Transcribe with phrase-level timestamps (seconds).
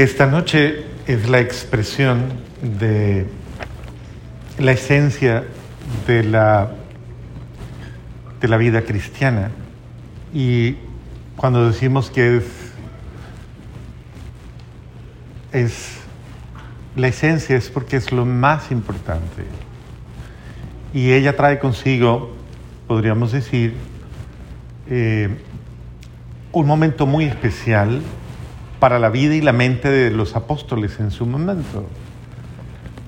[0.00, 2.22] Esta noche es la expresión
[2.62, 3.26] de
[4.58, 5.44] la esencia
[6.06, 6.70] de la,
[8.40, 9.50] de la vida cristiana.
[10.32, 10.76] Y
[11.36, 12.44] cuando decimos que es,
[15.52, 15.98] es
[16.96, 19.44] la esencia es porque es lo más importante.
[20.94, 22.34] Y ella trae consigo,
[22.88, 23.74] podríamos decir,
[24.88, 25.28] eh,
[26.52, 28.00] un momento muy especial
[28.80, 31.86] para la vida y la mente de los apóstoles en su momento,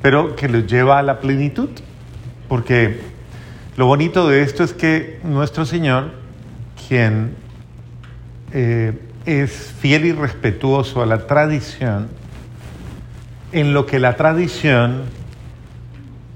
[0.03, 1.71] pero que los lleva a la plenitud,
[2.49, 3.01] porque
[3.77, 6.11] lo bonito de esto es que nuestro Señor,
[6.87, 7.35] quien
[8.53, 8.93] eh,
[9.25, 12.09] es fiel y respetuoso a la tradición,
[13.53, 15.05] en lo que la tradición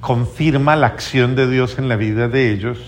[0.01, 2.79] confirma la acción de Dios en la vida de ellos,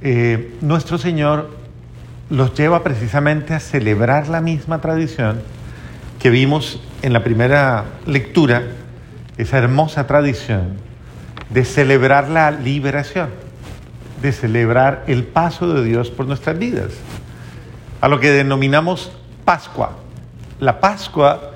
[0.00, 1.63] eh, nuestro Señor
[2.30, 5.42] los lleva precisamente a celebrar la misma tradición
[6.18, 8.62] que vimos en la primera lectura,
[9.36, 10.78] esa hermosa tradición
[11.50, 13.28] de celebrar la liberación,
[14.22, 16.92] de celebrar el paso de Dios por nuestras vidas,
[18.00, 19.12] a lo que denominamos
[19.44, 19.98] Pascua.
[20.60, 21.52] La Pascua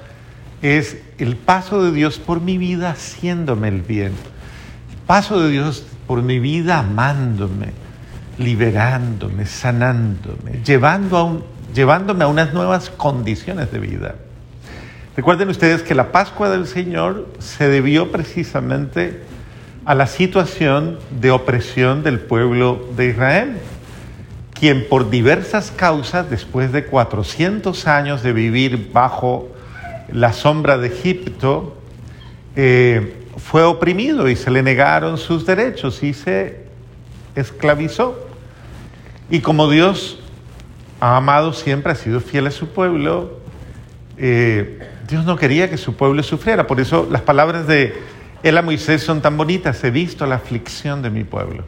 [0.60, 4.12] es el paso de Dios por mi vida haciéndome el bien,
[5.06, 7.68] paso de Dios por mi vida amándome,
[8.38, 11.44] liberándome, sanándome, llevando a un,
[11.74, 14.14] llevándome a unas nuevas condiciones de vida.
[15.16, 19.22] Recuerden ustedes que la Pascua del Señor se debió precisamente
[19.84, 23.56] a la situación de opresión del pueblo de Israel,
[24.52, 29.48] quien por diversas causas, después de 400 años de vivir bajo
[30.12, 31.76] la sombra de Egipto,
[32.54, 36.66] eh, fue oprimido y se le negaron sus derechos y se
[37.34, 38.27] esclavizó.
[39.30, 40.18] Y como Dios
[41.00, 43.38] ha amado siempre, ha sido fiel a su pueblo,
[44.16, 46.66] eh, Dios no quería que su pueblo sufriera.
[46.66, 47.94] Por eso las palabras de
[48.42, 49.82] él a Moisés son tan bonitas.
[49.84, 51.64] He visto la aflicción de mi pueblo.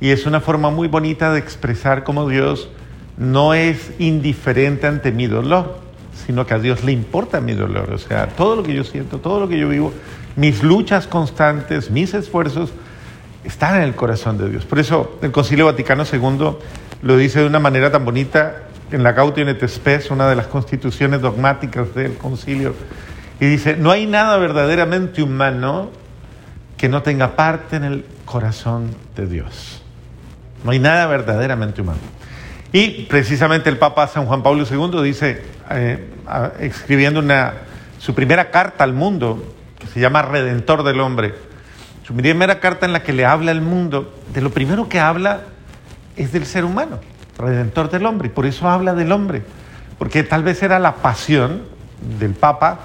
[0.00, 2.68] Y es una forma muy bonita de expresar cómo Dios
[3.16, 5.78] no es indiferente ante mi dolor,
[6.26, 7.92] sino que a Dios le importa mi dolor.
[7.92, 9.92] O sea, todo lo que yo siento, todo lo que yo vivo,
[10.34, 12.72] mis luchas constantes, mis esfuerzos,
[13.44, 14.64] están en el corazón de Dios.
[14.64, 16.56] Por eso el Concilio Vaticano II
[17.02, 20.46] lo dice de una manera tan bonita en la Gaudium et Spes, una de las
[20.46, 22.74] constituciones dogmáticas del concilio,
[23.40, 25.90] y dice, no hay nada verdaderamente humano
[26.76, 29.82] que no tenga parte en el corazón de Dios.
[30.64, 32.00] No hay nada verdaderamente humano.
[32.72, 36.08] Y precisamente el Papa San Juan Pablo II dice, eh,
[36.60, 37.54] escribiendo una,
[37.98, 39.42] su primera carta al mundo,
[39.78, 41.34] que se llama Redentor del Hombre,
[42.04, 45.42] su primera carta en la que le habla al mundo, de lo primero que habla
[46.16, 46.98] es del ser humano,
[47.38, 49.42] redentor del hombre, y por eso habla del hombre,
[49.98, 51.62] porque tal vez era la pasión
[52.18, 52.80] del Papa,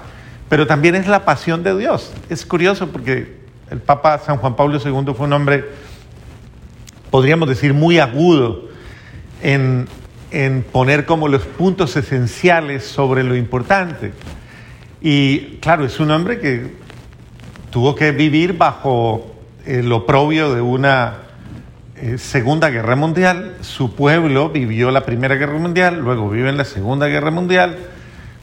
[0.48, 2.12] pero también es la pasión de Dios.
[2.28, 3.38] Es curioso porque
[3.70, 5.64] el Papa San Juan Pablo II fue un hombre,
[7.10, 8.68] podríamos decir, muy agudo
[9.42, 9.88] en,
[10.30, 14.12] en poner como los puntos esenciales sobre lo importante.
[15.00, 16.72] Y claro, es un hombre que
[17.78, 19.24] tuvo que vivir bajo
[19.64, 21.18] el oprobio de una
[21.94, 23.54] eh, Segunda Guerra Mundial.
[23.60, 27.78] Su pueblo vivió la Primera Guerra Mundial, luego vive en la Segunda Guerra Mundial,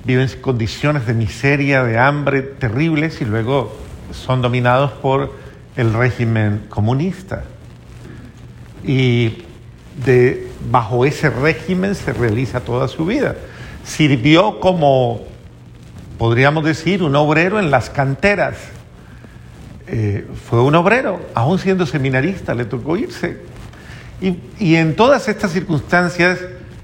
[0.06, 3.76] vive en condiciones de miseria, de hambre terribles y luego
[4.14, 5.34] son dominados por
[5.76, 7.44] el régimen comunista.
[8.86, 9.44] Y
[10.06, 13.36] de, bajo ese régimen se realiza toda su vida.
[13.84, 15.24] Sirvió como,
[16.18, 18.56] podríamos decir, un obrero en las canteras
[19.88, 23.38] eh, fue un obrero, aún siendo seminarista, le tocó irse.
[24.22, 26.40] Y, y, en todas estas circunstancias,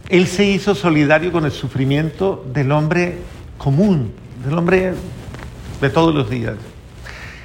[0.10, 3.18] él se hizo solidario con el sufrimiento del hombre
[3.58, 4.14] común,
[4.46, 4.94] del hombre
[5.80, 6.56] de todos los días.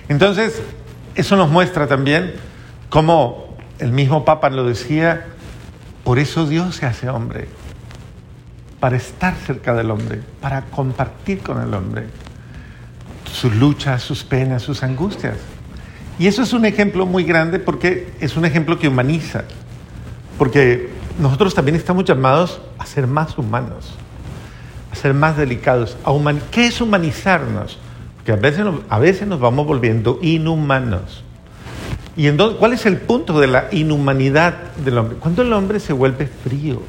[0.09, 0.61] Entonces,
[1.15, 2.35] eso nos muestra también
[2.91, 5.27] cómo el mismo Papa lo decía,
[6.05, 7.49] por eso Dios se hace hombre,
[8.81, 12.05] para estar cerca del hombre, para compartir con el hombre
[13.47, 15.37] sus luchas, sus penas, sus angustias.
[16.19, 19.45] Y eso es un ejemplo muy grande porque es un ejemplo que humaniza,
[20.37, 20.91] porque
[21.21, 23.95] nosotros también estamos llamados a ser más humanos,
[24.91, 25.97] a ser más delicados.
[26.05, 26.13] A
[26.51, 27.79] ¿Qué es humanizarnos?
[28.17, 31.23] Porque a veces, a veces nos vamos volviendo inhumanos.
[32.17, 35.19] ¿Y cuál es el punto de la inhumanidad del hombre?
[35.19, 36.83] Cuando el hombre se vuelve frío,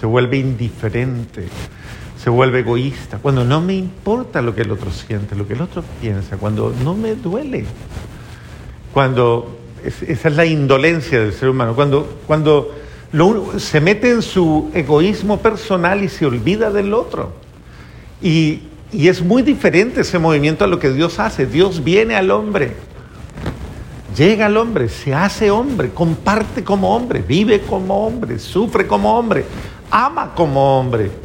[0.00, 1.48] se vuelve indiferente,
[2.24, 5.60] se vuelve egoísta, cuando no me importa lo que el otro siente, lo que el
[5.60, 7.66] otro piensa, cuando no me duele,
[8.94, 12.74] cuando esa es la indolencia del ser humano, cuando, cuando
[13.58, 17.34] se mete en su egoísmo personal y se olvida del otro.
[18.22, 21.44] Y, y es muy diferente ese movimiento a lo que Dios hace.
[21.44, 22.72] Dios viene al hombre,
[24.16, 29.44] llega al hombre, se hace hombre, comparte como hombre, vive como hombre, sufre como hombre,
[29.90, 31.23] ama como hombre.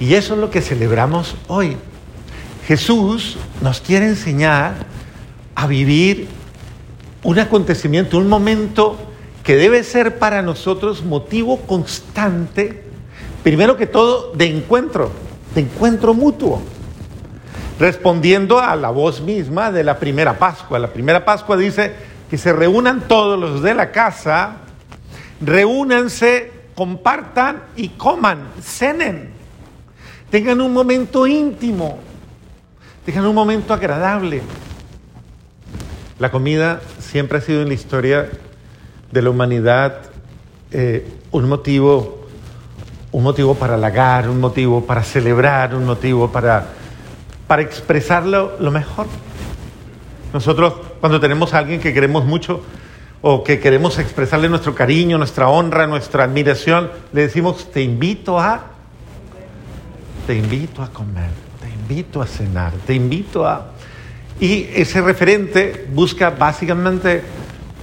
[0.00, 1.76] Y eso es lo que celebramos hoy.
[2.66, 4.74] Jesús nos quiere enseñar
[5.54, 6.28] a vivir
[7.22, 8.96] un acontecimiento, un momento
[9.42, 12.82] que debe ser para nosotros motivo constante,
[13.42, 15.12] primero que todo, de encuentro,
[15.54, 16.62] de encuentro mutuo,
[17.78, 20.78] respondiendo a la voz misma de la primera Pascua.
[20.78, 21.92] La primera Pascua dice
[22.30, 24.56] que se reúnan todos los de la casa,
[25.42, 29.33] reúnanse, compartan y coman, cenen,
[30.34, 31.96] tengan un momento íntimo,
[33.06, 34.42] tengan un momento agradable.
[36.18, 38.28] La comida siempre ha sido en la historia
[39.12, 40.00] de la humanidad
[40.72, 42.26] eh, un motivo,
[43.12, 46.66] un motivo para halagar, un motivo para celebrar, un motivo para,
[47.46, 49.06] para expresarlo lo mejor.
[50.32, 52.60] Nosotros cuando tenemos a alguien que queremos mucho
[53.22, 58.73] o que queremos expresarle nuestro cariño, nuestra honra, nuestra admiración, le decimos, te invito a,
[60.26, 61.30] te invito a comer,
[61.60, 63.72] te invito a cenar, te invito a...
[64.40, 67.22] Y ese referente busca básicamente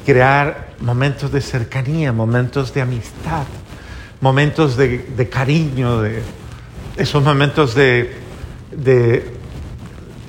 [0.05, 3.45] crear momentos de cercanía, momentos de amistad,
[4.19, 6.21] momentos de, cariño, de
[6.97, 8.17] esos momentos de,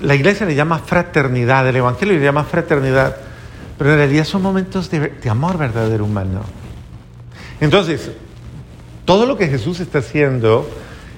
[0.01, 3.17] La iglesia le llama fraternidad, el Evangelio le llama fraternidad,
[3.79, 6.43] pero en realidad son momentos de, de amor verdadero humano.
[7.61, 8.11] Entonces,
[9.05, 10.69] todo lo que Jesús está haciendo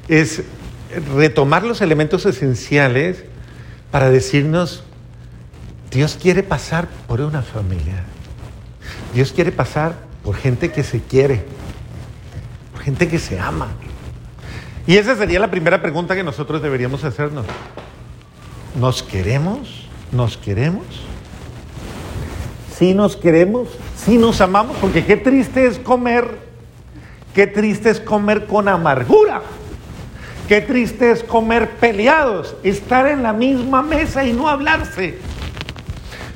[0.09, 0.45] es
[1.17, 3.25] retomar los elementos esenciales
[3.91, 4.85] para decirnos
[5.91, 8.03] Dios quiere pasar por una familia.
[9.15, 9.95] Dios quiere pasar
[10.25, 11.45] por gente que se quiere,
[12.73, 13.69] por gente que se ama.
[14.89, 17.47] Y esa sería la primera pregunta que nosotros deberíamos hacernos.
[18.79, 19.87] ¿Nos queremos?
[20.11, 20.85] ¿Nos queremos?
[22.77, 23.69] ¿Sí nos queremos?
[23.97, 24.77] ¿Sí nos amamos?
[24.79, 26.39] Porque qué triste es comer,
[27.35, 29.43] qué triste es comer con amargura.
[30.49, 35.19] Qué triste es comer peleados, estar en la misma mesa y no hablarse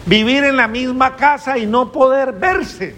[0.08, 2.94] vivir en la misma casa y no poder verse,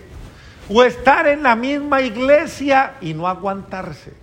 [0.68, 4.14] o estar en la misma iglesia y no aguantarse.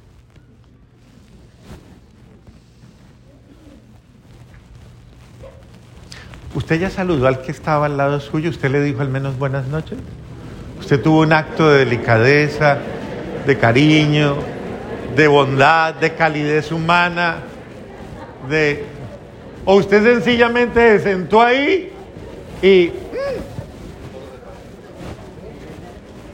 [6.55, 8.49] ¿Usted ya saludó al que estaba al lado suyo?
[8.49, 9.99] ¿Usted le dijo al menos buenas noches?
[10.79, 12.79] ¿Usted tuvo un acto de delicadeza,
[13.45, 14.37] de cariño,
[15.17, 17.43] de bondad, de calidez humana?
[18.47, 18.85] De...
[19.65, 21.91] ¿O usted sencillamente se sentó ahí
[22.61, 22.91] y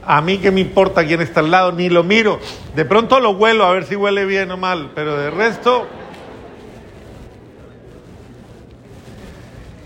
[0.06, 2.38] a mí que me importa quién está al lado, ni lo miro.
[2.76, 5.86] De pronto lo huelo a ver si huele bien o mal, pero de resto...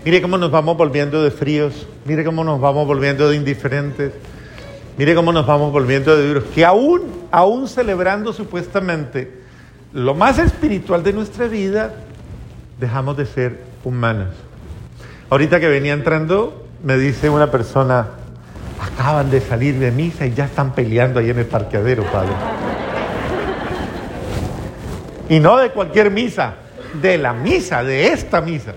[0.05, 4.13] Mire cómo nos vamos volviendo de fríos, mire cómo nos vamos volviendo de indiferentes,
[4.97, 9.39] mire cómo nos vamos volviendo de duros, que aún, aún celebrando supuestamente
[9.93, 11.93] lo más espiritual de nuestra vida,
[12.79, 14.29] dejamos de ser humanos.
[15.29, 18.07] Ahorita que venía entrando, me dice una persona,
[18.79, 22.31] acaban de salir de misa y ya están peleando ahí en el parqueadero, padre.
[25.29, 26.55] Y no de cualquier misa,
[27.01, 28.73] de la misa, de esta misa.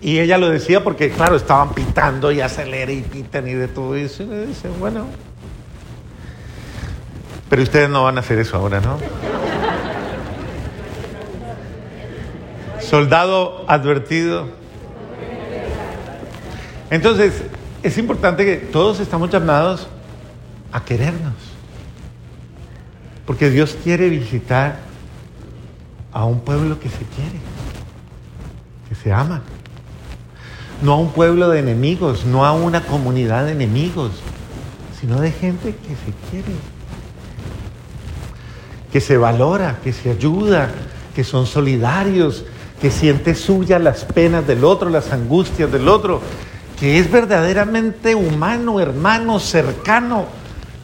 [0.00, 3.94] Y ella lo decía porque, claro, estaban pitando y acelera y pitan y de todo
[3.94, 4.22] eso.
[4.22, 5.06] Y le dice, bueno,
[7.50, 8.96] pero ustedes no van a hacer eso ahora, ¿no?
[12.80, 14.46] Soldado advertido.
[16.90, 17.42] Entonces,
[17.82, 19.88] es importante que todos estamos llamados
[20.70, 21.34] a querernos.
[23.26, 24.78] Porque Dios quiere visitar
[26.12, 27.40] a un pueblo que se quiere,
[28.88, 29.42] que se ama.
[30.82, 34.12] No a un pueblo de enemigos, no a una comunidad de enemigos,
[35.00, 36.52] sino de gente que se quiere,
[38.92, 40.70] que se valora, que se ayuda,
[41.14, 42.44] que son solidarios,
[42.80, 46.20] que siente suya las penas del otro, las angustias del otro,
[46.78, 50.26] que es verdaderamente humano, hermano, cercano,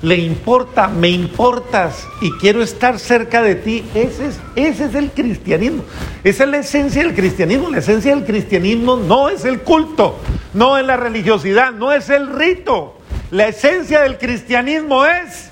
[0.02, 3.84] le importa, me importas y quiero estar cerca de ti.
[3.94, 5.84] Ese es, ese es el cristianismo.
[6.22, 7.70] Esa es la esencia del cristianismo.
[7.70, 10.18] La esencia del cristianismo no es el culto,
[10.52, 12.98] no es la religiosidad, no es el rito.
[13.30, 15.50] La esencia del cristianismo es...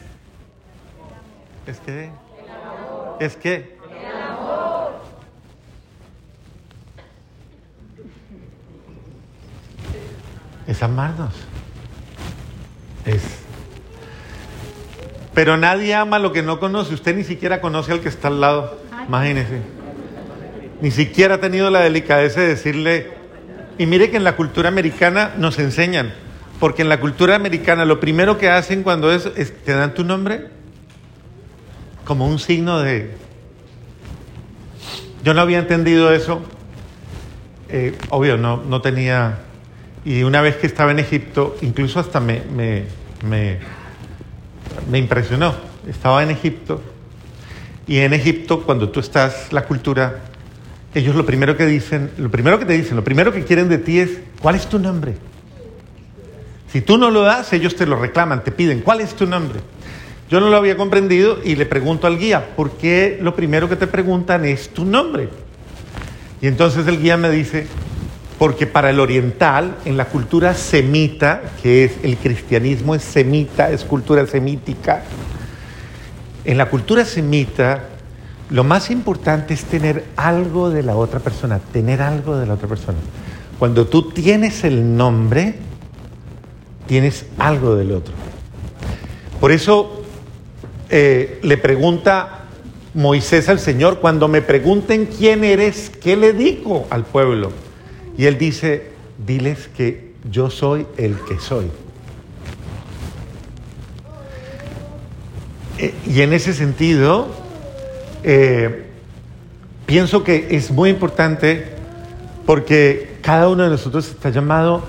[1.66, 2.23] Es que...
[3.20, 3.74] Es que
[10.66, 11.34] es amarnos.
[13.04, 13.22] Es.
[15.34, 16.94] Pero nadie ama lo que no conoce.
[16.94, 18.80] Usted ni siquiera conoce al que está al lado.
[19.06, 19.60] Imagínense.
[20.80, 23.12] Ni siquiera ha tenido la delicadeza de decirle,
[23.78, 26.12] y mire que en la cultura americana nos enseñan,
[26.60, 29.24] porque en la cultura americana lo primero que hacen cuando es,
[29.64, 30.48] te dan tu nombre
[32.04, 33.14] como un signo de...
[35.24, 36.42] Yo no había entendido eso,
[37.68, 39.40] eh, obvio, no, no tenía...
[40.04, 42.84] Y una vez que estaba en Egipto, incluso hasta me, me,
[43.26, 43.58] me,
[44.90, 45.54] me impresionó.
[45.88, 46.82] Estaba en Egipto
[47.86, 50.20] y en Egipto, cuando tú estás, la cultura,
[50.94, 53.78] ellos lo primero que dicen, lo primero que te dicen, lo primero que quieren de
[53.78, 55.14] ti es, ¿cuál es tu nombre?
[56.72, 59.60] Si tú no lo das, ellos te lo reclaman, te piden, ¿cuál es tu nombre?
[60.30, 63.76] Yo no lo había comprendido y le pregunto al guía, ¿por qué lo primero que
[63.76, 65.28] te preguntan es tu nombre?
[66.40, 67.66] Y entonces el guía me dice,
[68.38, 73.84] porque para el oriental, en la cultura semita, que es el cristianismo es semita, es
[73.84, 75.04] cultura semítica,
[76.44, 77.84] en la cultura semita,
[78.50, 82.68] lo más importante es tener algo de la otra persona, tener algo de la otra
[82.68, 82.98] persona.
[83.58, 85.54] Cuando tú tienes el nombre,
[86.86, 88.12] tienes algo del otro.
[89.40, 90.03] Por eso
[90.96, 92.44] eh, le pregunta
[92.94, 97.50] Moisés al Señor, cuando me pregunten quién eres, ¿qué le digo al pueblo?
[98.16, 98.92] Y él dice,
[99.26, 101.66] diles que yo soy el que soy.
[105.78, 107.26] Eh, y en ese sentido,
[108.22, 108.84] eh,
[109.86, 111.72] pienso que es muy importante
[112.46, 114.84] porque cada uno de nosotros está llamado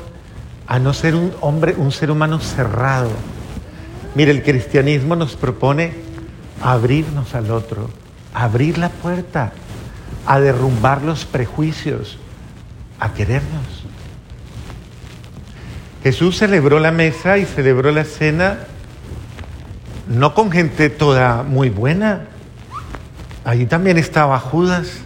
[0.68, 3.10] a no ser un hombre, un ser humano cerrado.
[4.16, 5.92] Mire, el cristianismo nos propone
[6.62, 7.90] abrirnos al otro,
[8.34, 9.52] abrir la puerta,
[10.26, 12.18] a derrumbar los prejuicios,
[13.00, 13.84] a querernos.
[16.02, 18.60] Jesús celebró la mesa y celebró la cena
[20.08, 22.28] no con gente toda muy buena.
[23.44, 25.00] Allí también estaba Judas.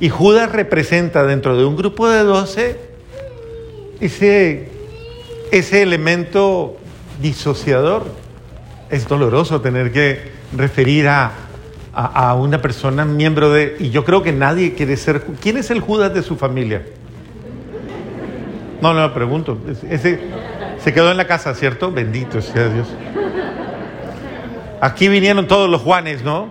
[0.00, 2.80] Y Judas representa dentro de un grupo de doce
[4.00, 4.70] ese,
[5.50, 6.76] ese elemento
[7.20, 8.06] disociador.
[8.90, 11.32] Es doloroso tener que referir a,
[11.92, 13.76] a, una persona miembro de...
[13.78, 15.22] Y yo creo que nadie quiere ser...
[15.40, 16.82] ¿Quién es el Judas de su familia?
[18.80, 19.58] No, no, pregunto.
[19.90, 20.20] Ese,
[20.78, 21.90] se quedó en la casa, ¿cierto?
[21.90, 22.86] Bendito sea Dios.
[24.80, 26.50] Aquí vinieron todos los Juanes, ¿no?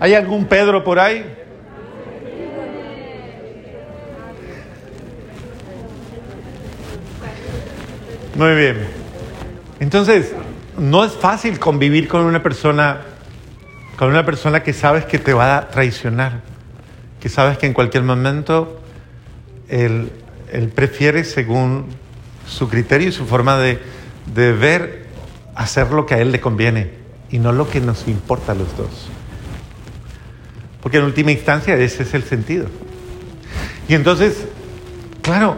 [0.00, 1.24] ¿Hay algún Pedro por ahí?
[8.34, 8.78] Muy bien.
[9.78, 10.32] Entonces,
[10.78, 13.02] no es fácil convivir con una persona,
[13.96, 16.40] con una persona que sabes que te va a traicionar,
[17.20, 18.80] que sabes que en cualquier momento
[19.68, 20.10] él,
[20.74, 21.86] prefiere según
[22.46, 23.78] su criterio y su forma de,
[24.34, 25.06] de ver
[25.54, 26.90] hacer lo que a él le conviene
[27.30, 29.08] y no lo que nos importa a los dos.
[30.82, 32.66] Porque en última instancia ese es el sentido.
[33.88, 34.46] Y entonces,
[35.22, 35.56] claro,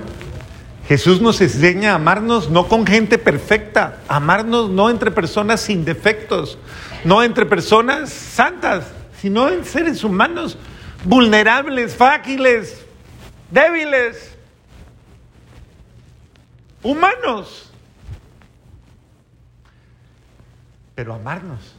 [0.89, 6.59] Jesús nos enseña a amarnos no con gente perfecta, amarnos no entre personas sin defectos,
[7.05, 8.87] no entre personas santas,
[9.21, 10.59] sino en seres humanos
[11.05, 12.85] vulnerables, frágiles,
[13.51, 14.37] débiles,
[16.83, 17.71] humanos.
[20.95, 21.75] pero amarnos.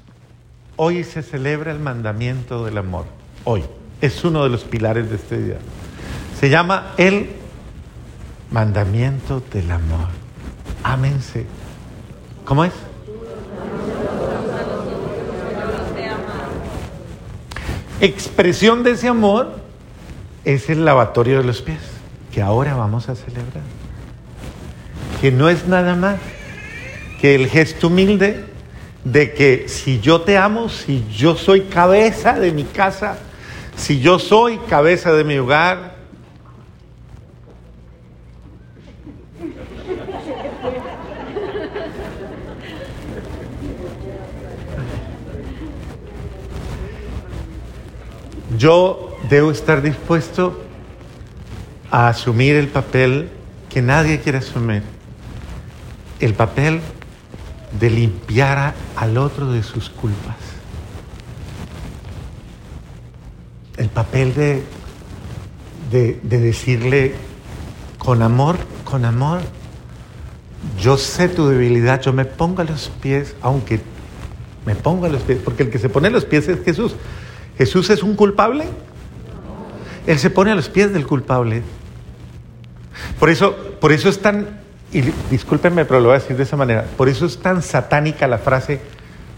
[0.75, 3.05] Hoy se celebra el mandamiento del amor.
[3.43, 3.63] Hoy.
[4.01, 5.57] Es uno de los pilares de este día.
[6.37, 7.29] Se llama el
[8.55, 10.07] mandamiento del amor.
[10.81, 11.45] Ámense.
[12.45, 12.71] ¿Cómo es?
[17.99, 19.57] Expresión de ese amor
[20.45, 21.81] es el lavatorio de los pies,
[22.31, 23.65] que ahora vamos a celebrar.
[25.19, 26.15] Que no es nada más
[27.19, 28.45] que el gesto humilde
[29.03, 33.17] de que si yo te amo, si yo soy cabeza de mi casa,
[33.75, 35.94] si yo soy cabeza de mi hogar,
[48.65, 50.59] yo debo estar dispuesto
[51.91, 53.29] a asumir el papel
[53.69, 54.81] que nadie quiere asumir,
[56.19, 56.81] el papel
[57.79, 60.37] de limpiar al otro de sus culpas.
[63.77, 64.63] El papel de,
[65.91, 67.13] de, decirle
[67.99, 69.41] con amor, con amor,
[70.81, 73.79] yo sé tu debilidad, yo me pongo a los pies, aunque
[74.65, 76.95] me pongo a los pies, porque el que se pone a los pies es Jesús.
[77.57, 78.65] ¿Jesús es un culpable?
[80.07, 81.63] Él se pone a los pies del culpable.
[83.19, 86.55] Por eso, por eso es tan y discúlpenme, pero lo voy a decir de esa
[86.55, 86.85] manera.
[86.95, 88.79] Por eso es tan satánica la frase,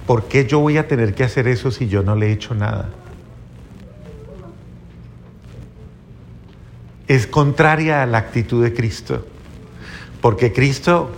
[0.05, 2.53] ¿por qué yo voy a tener que hacer eso si yo no le he hecho
[2.53, 2.89] nada?
[7.07, 9.25] Es contraria a la actitud de Cristo,
[10.21, 11.09] porque Cristo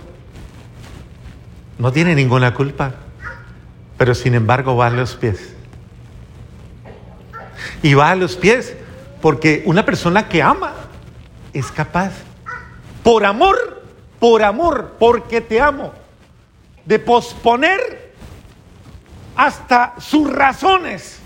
[1.78, 2.94] no tiene ninguna culpa,
[3.98, 5.54] pero sin embargo va a los pies.
[7.82, 8.76] Y va a los pies
[9.20, 10.74] porque una persona que ama
[11.52, 12.12] es capaz,
[13.02, 13.82] por amor,
[14.18, 15.92] por amor, porque te amo,
[16.84, 18.12] de posponer
[19.36, 21.18] hasta sus razones,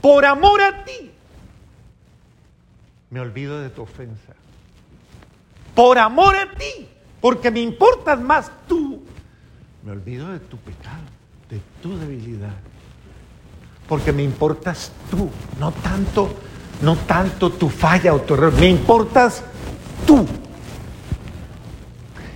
[0.00, 1.10] por amor a ti.
[3.10, 4.34] Me olvido de tu ofensa.
[5.74, 6.88] Por amor a ti,
[7.20, 9.02] porque me importas más tú.
[9.84, 11.02] Me olvido de tu pecado,
[11.48, 12.54] de tu debilidad.
[13.90, 15.28] Porque me importas tú,
[15.58, 16.34] no tanto
[16.82, 19.42] no tanto tu falla o tu error, me importas
[20.06, 20.26] tú.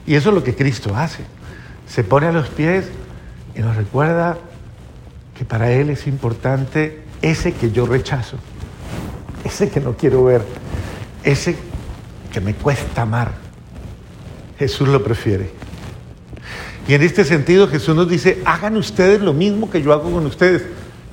[0.07, 1.25] Y eso es lo que Cristo hace.
[1.87, 2.87] Se pone a los pies
[3.55, 4.37] y nos recuerda
[5.37, 8.37] que para Él es importante ese que yo rechazo,
[9.45, 10.45] ese que no quiero ver,
[11.23, 11.57] ese
[12.33, 13.33] que me cuesta amar.
[14.59, 15.51] Jesús lo prefiere.
[16.87, 20.27] Y en este sentido Jesús nos dice, hagan ustedes lo mismo que yo hago con
[20.27, 20.63] ustedes,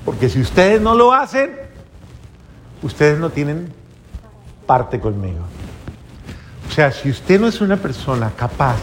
[0.05, 1.51] porque si ustedes no lo hacen,
[2.81, 3.73] ustedes no tienen
[4.65, 5.45] parte conmigo.
[6.69, 8.77] O sea, si usted no es una persona capaz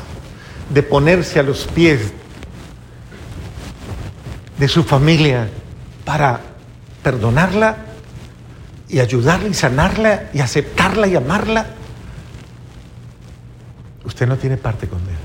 [0.71, 2.13] de ponerse a los pies
[4.59, 5.49] de su familia
[6.05, 6.41] para
[7.03, 7.77] perdonarla
[8.89, 11.67] y ayudarla y sanarla y aceptarla y amarla,
[14.05, 15.19] usted no tiene parte con Dios.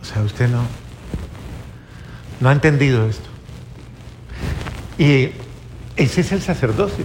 [0.00, 0.62] O sea, usted no,
[2.40, 3.31] no ha entendido esto.
[4.98, 5.30] Y
[5.96, 7.04] ese es el sacerdocio.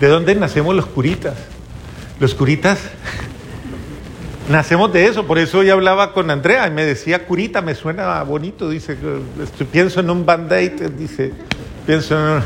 [0.00, 1.34] ¿De dónde nacemos los curitas?
[2.20, 2.78] Los curitas
[4.48, 8.22] nacemos de eso, por eso hoy hablaba con Andrea y me decía curita, me suena
[8.22, 8.96] bonito, dice,
[9.70, 11.32] pienso en un band-aid, dice,
[11.86, 12.42] pienso en...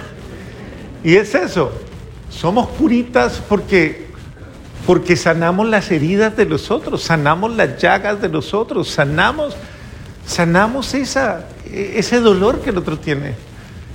[1.04, 1.72] Y es eso,
[2.30, 4.06] somos curitas porque,
[4.86, 9.56] porque sanamos las heridas de los otros, sanamos las llagas de los otros, sanamos,
[10.26, 13.34] sanamos esa, ese dolor que el otro tiene.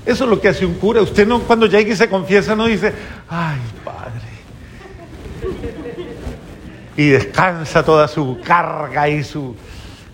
[0.08, 1.02] Eso es lo que hace un cura.
[1.02, 2.94] Usted no, cuando llega se confiesa, no dice,
[3.28, 4.22] ay, Padre.
[6.96, 9.54] Y descansa toda su carga y su,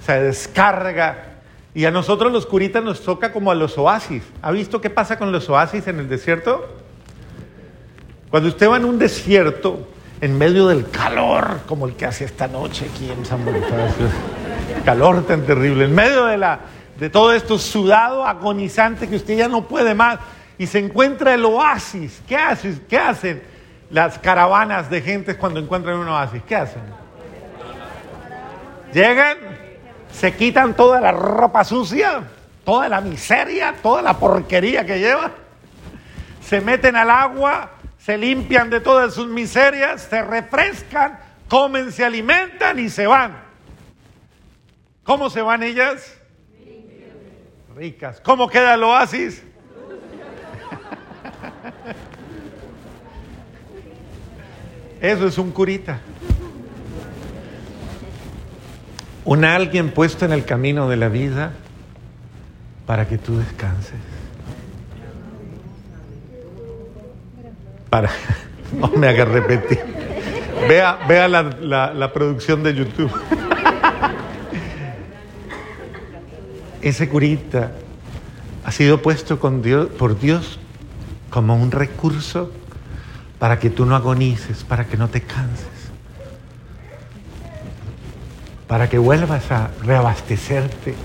[0.04, 1.36] se descarga.
[1.76, 4.24] Y a nosotros los curitas nos toca como a los oasis.
[4.42, 6.68] ¿Ha visto qué pasa con los oasis en el desierto?
[8.32, 9.88] Cuando usted va en un desierto,
[10.22, 14.08] en medio del calor, como el que hace esta noche aquí en San Bonifacio,
[14.86, 16.62] calor tan terrible, en medio de la,
[16.98, 20.20] de todo esto sudado, agonizante, que usted ya no puede más,
[20.58, 22.22] y se encuentra el oasis.
[22.28, 23.44] ¿Qué, hace, ¿Qué hacen
[23.90, 26.42] las caravanas de gente cuando encuentran un oasis?
[26.48, 26.84] ¿Qué hacen?
[28.94, 29.38] Llegan,
[30.12, 32.24] se quitan toda la ropa sucia,
[32.64, 35.32] toda la miseria, toda la porquería que lleva,
[36.42, 42.78] se meten al agua, se limpian de todas sus miserias, se refrescan, comen, se alimentan
[42.80, 43.42] y se van.
[45.04, 46.20] ¿Cómo se van ellas?
[47.76, 48.22] Ricas.
[48.22, 49.44] ¿Cómo queda el oasis?
[55.02, 56.00] Eso es un curita.
[59.26, 61.52] Un alguien puesto en el camino de la vida
[62.86, 64.00] para que tú descanses.
[67.90, 68.10] Para,
[68.80, 69.80] no me haga repetir.
[70.68, 71.44] Vea, vea la,
[71.94, 73.12] la producción de YouTube.
[76.84, 77.72] ese curita
[78.66, 80.60] ha sido puesto por Dios
[81.30, 82.52] como un recurso
[83.40, 85.68] para que tú no agonices, para que no te canses,
[88.68, 90.96] para que vuelvas a reabastecerte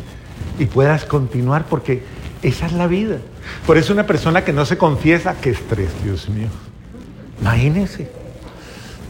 [0.58, 2.02] y puedas continuar, porque
[2.42, 3.18] esa es la vida.
[3.66, 6.48] Por eso una persona que no se confiesa, qué estrés, Dios mío.
[7.40, 8.10] Imagínese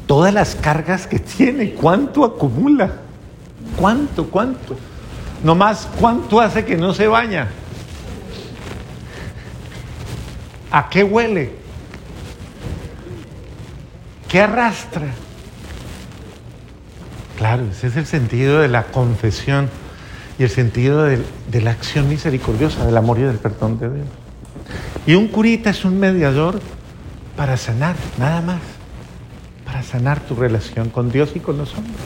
[0.06, 2.92] todas las cargas que tiene, cuánto acumula,
[3.76, 4.76] cuánto, cuánto.
[5.42, 7.48] No más, ¿cuánto hace que no se baña?
[10.70, 11.52] ¿A qué huele?
[14.28, 15.06] ¿Qué arrastra?
[17.38, 19.70] Claro, ese es el sentido de la confesión
[20.38, 24.06] y el sentido de, de, la acción misericordiosa, del amor y del perdón de Dios.
[25.06, 26.60] Y un curita es un mediador
[27.36, 28.60] para sanar, nada más,
[29.64, 31.96] para sanar tu relación con Dios y con los hombres.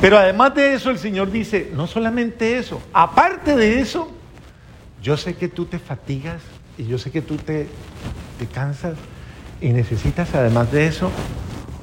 [0.00, 4.10] Pero además de eso, el Señor dice, no solamente eso, aparte de eso,
[5.02, 6.40] yo sé que tú te fatigas
[6.78, 7.68] y yo sé que tú te,
[8.38, 8.94] te cansas
[9.60, 11.10] y necesitas además de eso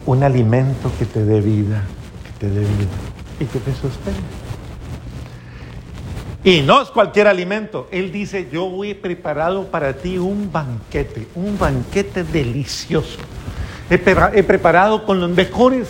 [0.06, 1.84] un alimento que te dé vida,
[2.26, 2.98] que te dé vida
[3.40, 4.18] y que te sostenga.
[6.44, 7.90] Y no es cualquier alimento.
[7.92, 13.18] Él dice, yo he preparado para ti un banquete, un banquete delicioso.
[13.90, 15.90] He, preparado con los mejores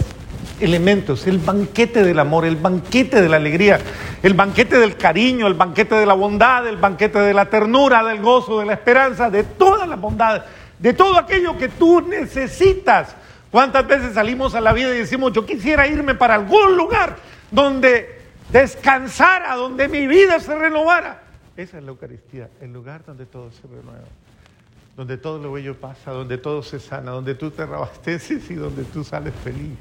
[0.60, 3.80] elementos, el banquete del amor, el banquete de la alegría,
[4.24, 8.22] el banquete del cariño, el banquete de la bondad, el banquete de la ternura, del
[8.22, 10.46] gozo, de la esperanza, de toda la bondad,
[10.80, 13.15] de todo aquello que tú necesitas.
[13.52, 17.15] ¿Cuántas veces salimos a la vida y decimos, yo quisiera irme para algún lugar
[17.52, 18.17] donde
[18.52, 21.24] descansara, donde mi vida se renovara.
[21.56, 24.06] Esa es la Eucaristía, el lugar donde todo se renueva,
[24.96, 28.84] donde todo lo bello pasa, donde todo se sana, donde tú te reabasteces y donde
[28.84, 29.78] tú sales feliz.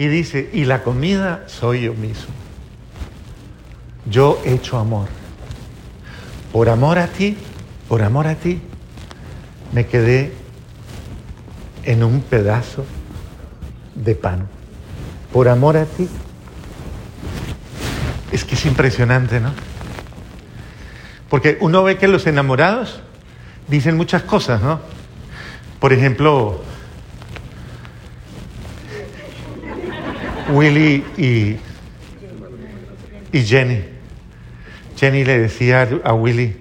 [0.00, 2.32] Y dice, y la comida soy yo mismo.
[4.06, 5.08] Yo hecho amor.
[6.54, 7.36] Por amor a ti,
[7.86, 8.62] por amor a ti,
[9.74, 10.32] me quedé
[11.84, 12.86] en un pedazo
[13.94, 14.48] de pan.
[15.34, 16.08] Por amor a ti,
[18.32, 19.52] es que es impresionante, ¿no?
[21.28, 23.02] Porque uno ve que los enamorados
[23.68, 24.80] dicen muchas cosas, ¿no?
[25.78, 26.62] Por ejemplo,
[30.50, 31.56] Willy y,
[33.32, 33.84] y Jenny.
[34.96, 36.56] Jenny le decía a Willy,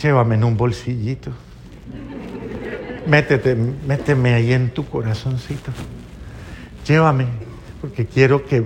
[0.00, 1.32] llévame en un bolsillito.
[3.06, 5.72] Métete, méteme ahí en tu corazoncito.
[6.86, 7.26] Llévame,
[7.80, 8.64] porque quiero que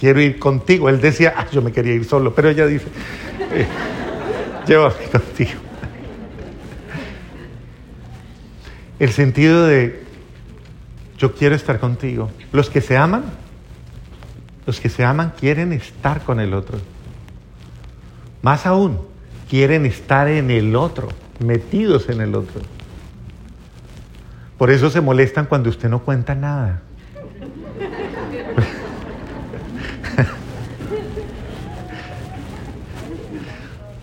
[0.00, 0.88] quiero ir contigo.
[0.88, 2.86] Él decía, ah, yo me quería ir solo, pero ella dice,
[3.52, 3.66] eh,
[4.66, 5.60] llévame contigo.
[8.98, 10.02] El sentido de,
[11.18, 12.30] yo quiero estar contigo.
[12.52, 13.24] Los que se aman,
[14.66, 16.78] los que se aman quieren estar con el otro.
[18.42, 19.00] Más aún,
[19.48, 22.60] quieren estar en el otro, metidos en el otro.
[24.58, 26.82] Por eso se molestan cuando usted no cuenta nada.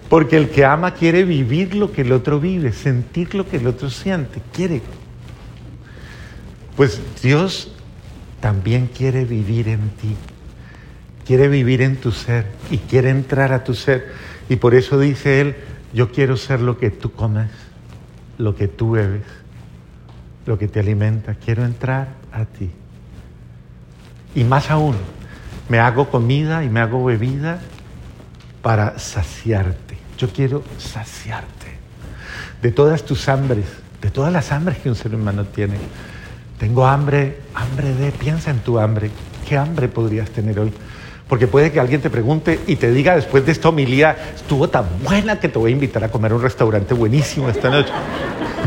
[0.10, 3.68] Porque el que ama quiere vivir lo que el otro vive, sentir lo que el
[3.68, 4.82] otro siente, quiere.
[6.76, 7.72] Pues Dios
[8.40, 10.16] también quiere vivir en ti,
[11.30, 14.12] quiere vivir en tu ser y quiere entrar a tu ser.
[14.50, 15.56] Y por eso dice Él,
[15.94, 17.52] yo quiero ser lo que tú comes,
[18.40, 19.22] lo que tú bebes,
[20.48, 22.72] lo que te alimenta, quiero entrar a ti.
[24.34, 24.96] Y más aún,
[25.70, 27.62] me hago comida y me hago bebida
[28.64, 29.90] para saciarte
[30.20, 31.80] yo quiero saciarte
[32.62, 33.66] de todas tus hambres,
[34.02, 35.78] de todas las hambres que un ser humano tiene.
[36.58, 39.12] Tengo hambre, hambre de, piensa en tu hambre.
[39.48, 40.74] ¿Qué hambre podrías tener hoy?
[41.30, 44.86] Porque puede que alguien te pregunte y te diga después de esta homilía, estuvo tan
[45.04, 47.92] buena que te voy a invitar a comer a un restaurante buenísimo esta noche.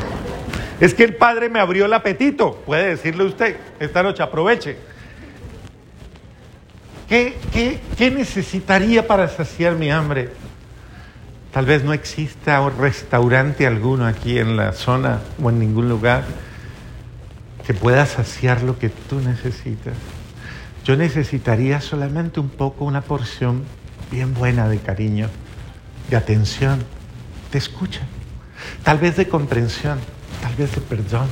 [0.80, 4.76] es que el Padre me abrió el apetito, puede decirle usted, esta noche aproveche.
[7.08, 10.30] ¿Qué, qué, qué necesitaría para saciar mi hambre?
[11.52, 16.22] Tal vez no exista un restaurante alguno aquí en la zona o en ningún lugar
[17.66, 19.94] que pueda saciar lo que tú necesitas.
[20.84, 23.62] Yo necesitaría solamente un poco, una porción
[24.10, 25.28] bien buena de cariño,
[26.10, 26.82] de atención,
[27.52, 28.00] de escucha,
[28.82, 29.98] tal vez de comprensión,
[30.42, 31.28] tal vez de perdón,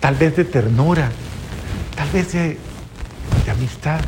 [0.00, 1.10] tal vez de ternura,
[1.96, 2.58] tal vez de,
[3.50, 4.00] amistad,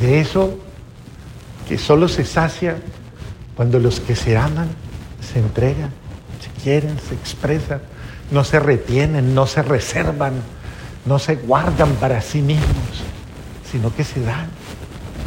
[0.00, 0.58] de eso
[1.66, 2.76] que solo se sacia
[3.56, 4.68] cuando los que se aman
[5.20, 5.90] se entregan,
[6.40, 7.80] se quieren, se expresan,
[8.30, 10.34] no se retienen, no se reservan,
[11.04, 13.02] no se guardan para sí mismos,
[13.70, 14.48] sino que se dan.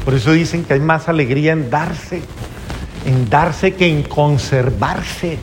[0.06, 2.22] Por eso dicen que hay más alegría en darse,
[3.06, 5.40] en darse que en conservarse.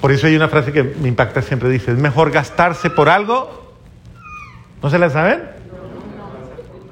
[0.00, 3.74] Por eso hay una frase que me impacta siempre, dice, es mejor gastarse por algo.
[4.82, 5.42] ¿No se la saben?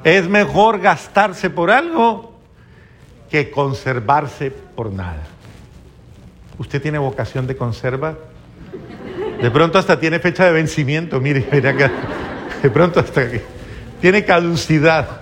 [0.05, 2.35] Es mejor gastarse por algo
[3.31, 5.23] que conservarse por nada.
[6.59, 8.17] ¿Usted tiene vocación de conserva?
[9.41, 11.91] De pronto hasta tiene fecha de vencimiento, mire, mire acá.
[12.63, 13.23] De pronto hasta
[14.01, 15.21] tiene caducidad.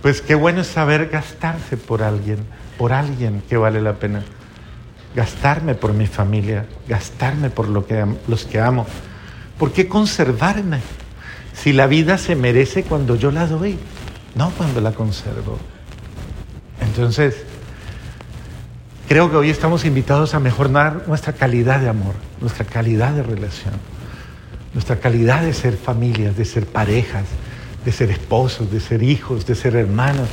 [0.00, 2.38] Pues qué bueno es saber gastarse por alguien,
[2.78, 4.22] por alguien que vale la pena.
[5.14, 8.86] Gastarme por mi familia, gastarme por lo que, los que amo.
[9.58, 10.80] ¿Por qué conservarme?
[11.52, 13.78] Si la vida se merece cuando yo la doy,
[14.34, 15.58] no cuando la conservo.
[16.80, 17.44] Entonces,
[19.08, 23.74] creo que hoy estamos invitados a mejorar nuestra calidad de amor, nuestra calidad de relación,
[24.72, 27.24] nuestra calidad de ser familias, de ser parejas,
[27.84, 30.28] de ser esposos, de ser hijos, de ser hermanos.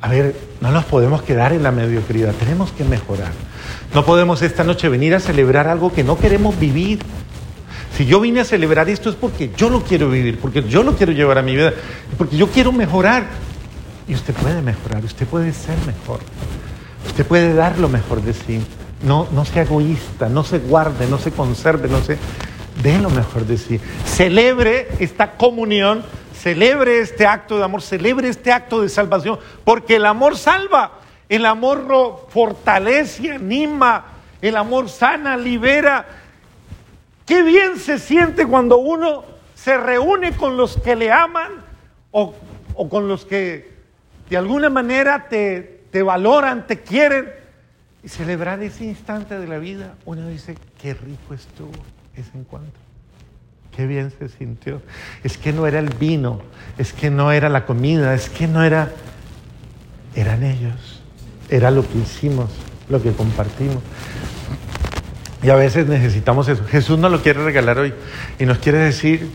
[0.00, 3.32] A ver, no nos podemos quedar en la mediocridad, tenemos que mejorar.
[3.92, 7.00] No podemos esta noche venir a celebrar algo que no queremos vivir.
[7.96, 10.96] Si yo vine a celebrar esto es porque yo lo quiero vivir, porque yo lo
[10.96, 11.72] quiero llevar a mi vida,
[12.18, 13.24] porque yo quiero mejorar.
[14.06, 16.20] Y usted puede mejorar, usted puede ser mejor,
[17.06, 18.64] usted puede dar lo mejor de sí.
[19.02, 22.18] No, no sea egoísta, no se guarde, no se conserve, no se...
[22.82, 23.80] Dé lo mejor de sí.
[24.04, 26.04] Celebre esta comunión,
[26.36, 31.46] celebre este acto de amor, celebre este acto de salvación, porque el amor salva, el
[31.46, 34.06] amor fortalece, anima,
[34.42, 36.06] el amor sana, libera.
[37.26, 41.52] Qué bien se siente cuando uno se reúne con los que le aman
[42.10, 42.34] o,
[42.74, 43.72] o con los que
[44.28, 47.26] de alguna manera te, te valoran, te quieren.
[48.02, 51.70] Y celebrar ese instante de la vida, uno dice, qué rico estuvo
[52.16, 52.80] ese encuentro.
[53.76, 54.82] Qué bien se sintió.
[55.22, 56.42] Es que no era el vino,
[56.78, 58.90] es que no era la comida, es que no era...
[60.16, 61.00] Eran ellos,
[61.48, 62.50] era lo que hicimos,
[62.88, 63.78] lo que compartimos.
[65.44, 66.64] Y a veces necesitamos eso.
[66.64, 67.94] Jesús nos lo quiere regalar hoy
[68.40, 69.30] y nos quiere decir,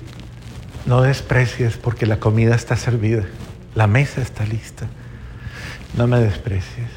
[0.85, 3.23] no desprecies porque la comida está servida,
[3.75, 4.87] la mesa está lista.
[5.95, 6.89] No me desprecies,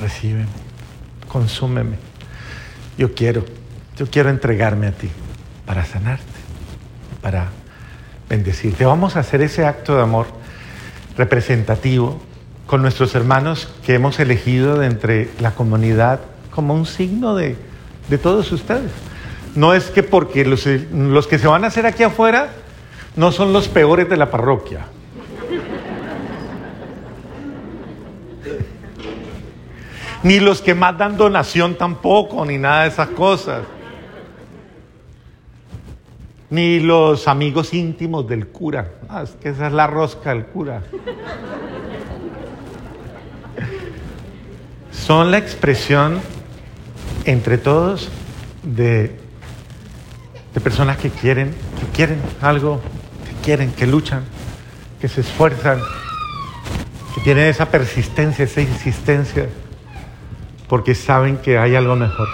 [0.00, 0.46] recíbeme,
[1.28, 1.96] consúmeme.
[2.98, 3.44] Yo quiero,
[3.96, 5.10] yo quiero entregarme a ti
[5.66, 6.24] para sanarte,
[7.22, 7.48] para
[8.28, 8.84] bendecirte.
[8.84, 10.26] Vamos a hacer ese acto de amor
[11.16, 12.20] representativo
[12.66, 17.56] con nuestros hermanos que hemos elegido de entre la comunidad como un signo de,
[18.08, 18.90] de todos ustedes.
[19.54, 22.50] No es que porque los, los que se van a hacer aquí afuera
[23.16, 24.86] no son los peores de la parroquia.
[30.24, 33.62] Ni los que más dan donación tampoco, ni nada de esas cosas.
[36.48, 38.90] Ni los amigos íntimos del cura.
[39.06, 40.82] Ah, es que esa es la rosca del cura.
[44.90, 46.20] Son la expresión
[47.26, 48.08] entre todos
[48.62, 49.14] de,
[50.54, 52.80] de personas que quieren, que quieren algo,
[53.28, 54.24] que quieren, que luchan,
[55.02, 55.80] que se esfuerzan,
[57.14, 59.48] que tienen esa persistencia, esa insistencia,
[60.68, 62.28] porque saben que hay algo mejor.